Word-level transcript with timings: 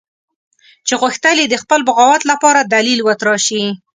چې 0.87 0.93
غوښتل 1.01 1.35
یې 1.41 1.47
د 1.49 1.55
خپل 1.63 1.79
بغاوت 1.87 2.21
لپاره 2.31 2.61
دلیل 2.75 2.99
وتراشي. 3.03 3.63